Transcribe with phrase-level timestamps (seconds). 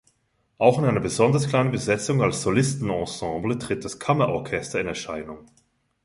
[0.57, 5.45] Auch in einer besonders kleinen Besetzung als Solistenensemble tritt das Kammerorchester in Erscheinung.